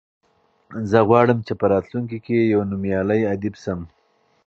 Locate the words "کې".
2.25-2.49